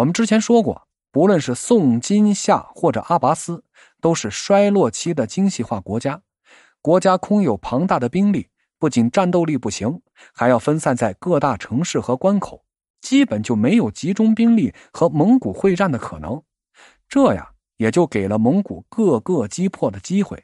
[0.00, 3.62] 我们之前说过，不论是宋、金、夏或者阿拔斯，
[4.00, 6.22] 都是衰落期的精细化国家，
[6.80, 10.00] 国家空有庞大的兵力，不仅战斗力不行，
[10.32, 12.64] 还要分散在各大城市和关口，
[13.02, 16.42] 基本就没有集中兵力和蒙古会战的可能。
[17.06, 17.46] 这样
[17.76, 20.42] 也就给了蒙古各个击破的机会。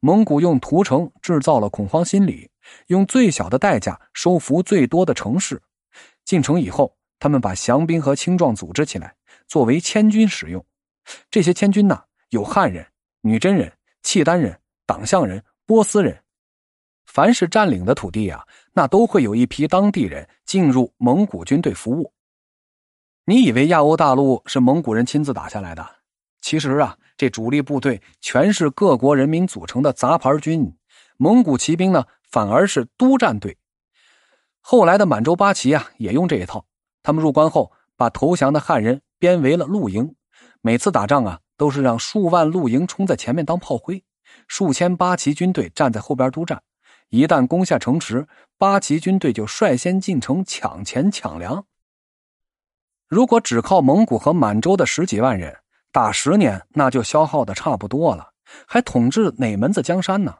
[0.00, 2.50] 蒙古用屠城制造了恐慌心理，
[2.88, 5.62] 用最小的代价收服最多的城市。
[6.26, 9.14] 进城以后，他们把降兵和青壮组织起来，
[9.46, 10.64] 作为千军使用。
[11.30, 12.86] 这些千军呢，有汉人、
[13.20, 16.22] 女真人、契丹人、党项人、波斯人。
[17.04, 22.12] 凡是占领的土地啊，那都会有一批当地人进入蒙古军队服务。
[23.24, 25.86] 你以为亚欧大陆是蒙古人亲自打下来的？
[26.40, 26.96] 其实啊。
[27.18, 30.70] 这主力部队全是各国人民组成的杂牌军，
[31.16, 33.56] 蒙古骑兵呢反而是督战队。
[34.60, 36.66] 后来的满洲八旗啊也用这一套，
[37.06, 40.16] 他们入关后把投降的汉人编为了露营，
[40.60, 44.02] 每次打仗啊都是让数万露营冲在前面当炮灰，
[44.48, 46.64] 数千八旗军队站在后边督战。
[47.10, 48.26] 一旦攻下城池，
[48.58, 51.64] 八旗军队就率先进城抢钱抢粮。
[53.06, 55.56] 如果只靠蒙古和满洲的十几万人，
[55.92, 58.30] 打十年，那就消耗的差不多了，
[58.66, 60.34] 还统治哪门子江山呢？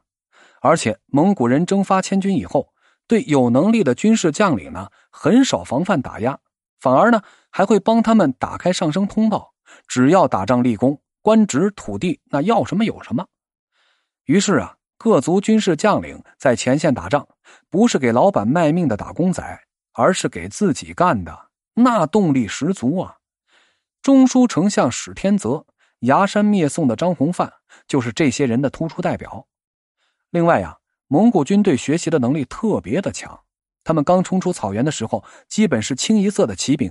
[0.61, 2.73] 而且蒙古人征发千军以后，
[3.07, 6.41] 对有能力的军事将领呢，很少防范打压，
[6.79, 9.55] 反而呢，还会帮他们打开上升通道。
[9.89, 13.27] 只要打仗立功，官职土地，那要什么有什么。
[14.25, 17.27] 于是啊，各族军事将领在前线打仗，
[17.69, 19.43] 不是给老板卖命的打工仔，
[19.93, 23.17] 而是给自己干的，那动力十足啊。
[24.03, 25.67] 中书丞相史天泽、
[26.01, 27.53] 崖山灭宋的张弘范
[27.89, 29.49] 就是这些人的突出代表。
[30.31, 33.41] 另外呀，蒙古军队学习的能力特别的强。
[33.87, 36.91] 他们刚冲出草原的时候，基本是清一色的骑兵，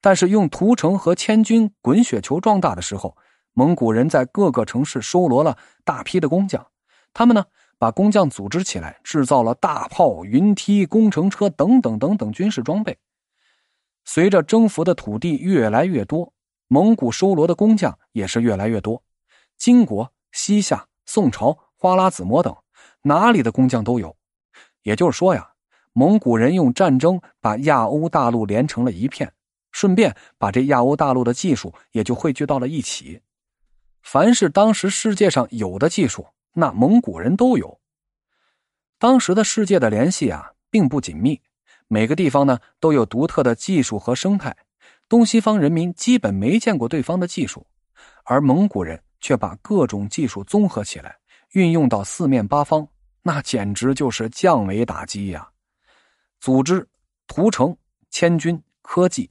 [0.00, 3.16] 但是用屠城和千军滚雪球壮大的时候，
[3.54, 6.64] 蒙古人在各个城市收罗了大批的工匠。
[7.12, 12.96] 他们呢，把工匠组织起来，制造了大炮、云梯、工程车等等等等军事装备。
[14.04, 16.32] 随着征服的土地越来越多。
[16.68, 19.02] 蒙古收罗的工匠也是越来越多，
[19.56, 22.54] 金国、西夏、宋朝、花剌子模等
[23.02, 24.16] 哪里的工匠都有。
[24.82, 25.54] 也就是说呀，
[25.98, 29.32] 蒙古人用战争把亚欧大陆连成了一片，
[29.72, 33.20] 顺便把这亚欧大陆的技术也就汇聚到了一起。
[34.04, 37.80] 凡是当时世界上有的技术，那蒙古人都有。
[38.96, 41.40] 当时的世界的联系啊，并不紧密，
[41.88, 44.56] 每个地方呢都有独特的技术和生态。
[45.08, 47.66] 东西方人民基本没见过对方的技术，
[48.24, 51.18] 而蒙古人却把各种技术综合起来，
[51.54, 52.86] 运用到四面八方，
[53.20, 55.48] 那简直就是降维打击呀！
[56.40, 56.88] 组织、
[57.26, 57.76] 屠城、
[58.10, 59.30] 迁军、科技，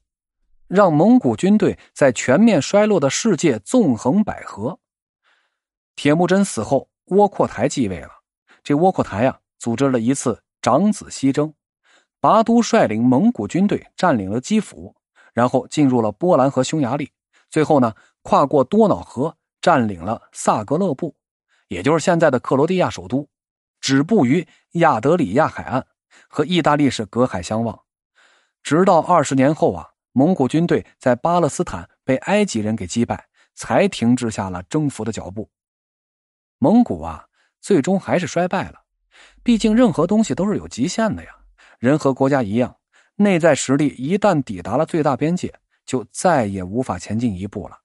[0.67, 4.77] 让蒙古军队在全面衰落的世界纵横捭阖。
[5.95, 8.11] 铁木真死后，窝阔台继位了。
[8.63, 11.53] 这窝阔台呀，组织了一次长子西征，
[12.19, 14.95] 拔都率领蒙古军队占领了基辅。
[15.33, 17.11] 然后进入了波兰和匈牙利，
[17.51, 21.15] 最后呢，跨过多瑙河，占领了萨格勒布，
[21.67, 23.29] 也就是现在的克罗地亚首都，
[23.79, 25.85] 止步于亚德里亚海岸，
[26.27, 27.81] 和意大利是隔海相望。
[28.63, 35.49] 直到二十年后啊，蒙古军队在巴勒斯坦被埃及人给击败，才停滞下了征服的脚步。
[36.57, 37.27] 蒙古啊，
[37.61, 38.81] 最终还是衰败了。
[39.43, 41.29] 毕竟任何东西都是有极限的呀，
[41.79, 42.77] 人和国家一样。
[43.19, 45.51] 内在实力一旦抵达了最大边界，
[45.85, 47.79] 就再也无法前进一步了。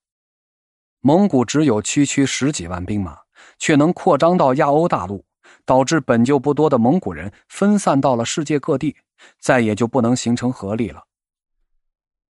[1.01, 3.19] 蒙古只有区区十几万兵马，
[3.59, 5.25] 却能扩张到亚欧大陆，
[5.65, 8.97] 导致本就不多的蒙古人分散到了世界各地，
[9.39, 11.05] 再也就不能形成合力了。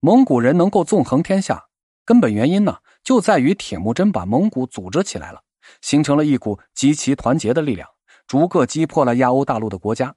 [0.00, 1.66] 蒙古人能够纵横天下，
[2.04, 5.42] 根本原因呢，就在于铁木真把蒙古组织起来了，
[5.80, 7.88] 形成了一股极其团结的力量，
[8.26, 10.14] 逐个击破了亚欧大陆的国家。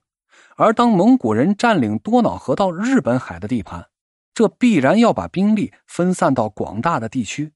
[0.56, 3.88] 而当蒙古人占领多瑙河到日本海的地盘，
[4.34, 7.52] 这必然要把兵力分散到广大的地区，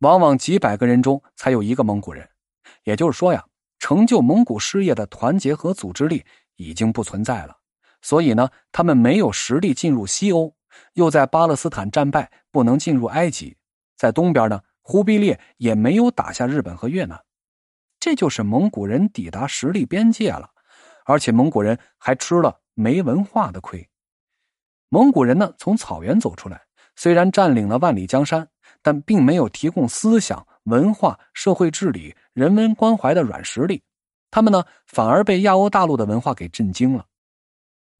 [0.00, 2.28] 往往几百个人中才有一个蒙古人。
[2.84, 3.44] 也就是说呀，
[3.82, 6.24] 成就蒙古事业的团结和组织力
[6.54, 7.56] 已经不存在了。
[8.00, 10.54] 所以呢，他们没有实力进入西欧，
[10.92, 13.56] 又在巴勒斯坦战败，不能进入埃及。
[13.96, 17.20] 在东边呢，忽必烈也没有打下日本和越南。
[17.98, 20.48] 这就是蒙古人抵达实力边界了。
[21.04, 23.90] 而且蒙古人还吃了没文化的亏。
[24.90, 26.62] 蒙古人呢，从草原走出来，
[26.94, 28.48] 虽然占领了万里江山，
[28.80, 33.82] 但并没有提供思想、文化、社会治理、人文关怀的软实力。
[34.30, 37.04] 他们呢，反而被亚欧大陆的文化给震惊了。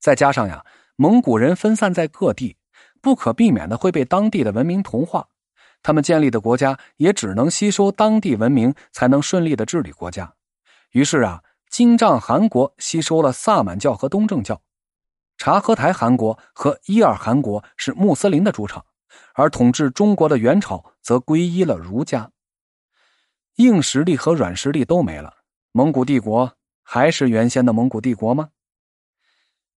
[0.00, 0.64] 再加上呀，
[0.96, 2.56] 蒙古人分散在各地，
[3.00, 5.26] 不可避免的会被当地的文明同化。
[5.82, 10.32] 他们建立的国家也只能吸收当地文明，才能顺利的治理国家。
[10.92, 14.60] 于是啊，金帐汗国吸收了萨满教和东正教，
[15.36, 18.84] 察合台汗国和伊尔汗国是穆斯林的主场，
[19.34, 22.30] 而统治中国的元朝则皈依了儒家。
[23.56, 25.34] 硬实力和软实力都没了，
[25.72, 28.48] 蒙古帝国还是原先的蒙古帝国吗？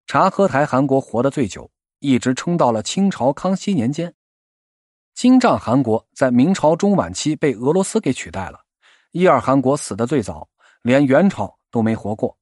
[0.08, 1.70] 察合台汗国活得最久，
[2.00, 4.14] 一直撑到了清朝康熙年间。
[5.14, 8.62] 金帐汗国在明朝中晚期被俄罗斯给取代了，
[9.12, 10.48] 伊尔汗国死的最早，
[10.82, 12.38] 连元朝都没活过。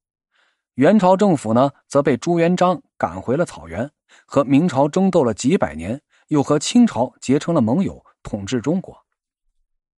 [0.76, 3.90] 元朝政府呢，则被朱元璋赶回了草原，
[4.26, 9.03] 和明朝争斗了几百年，又和清朝结成了盟友，统治中国。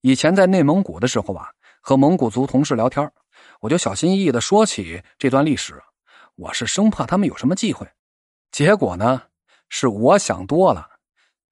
[0.06, 3.12] 以前在内蒙古的时候吧，和蒙古族同事聊天，
[3.60, 5.82] 我就小心翼翼的说起这段历史，
[6.36, 7.88] 我是生怕他们有什么忌讳。
[8.52, 9.24] 结果呢，
[9.68, 10.88] 是我想多了。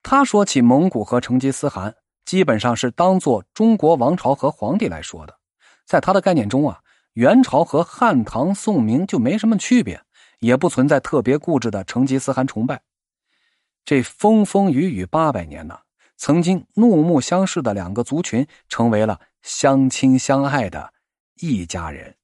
[0.04, 1.96] 他说起蒙古和成吉思汗，
[2.26, 5.36] 基本上是当做中国王朝和皇帝来说的。
[5.88, 6.80] 在他的概念中啊，
[7.14, 10.00] 元朝和汉唐宋明就没什么区别，
[10.42, 12.84] 也不存在特别固执的成吉思汗崇拜。
[13.84, 15.80] 这风风雨雨八百年呢，
[16.18, 20.94] 曾经怒目相视的两个族群，成为了相亲相爱的
[21.42, 22.16] 一家人。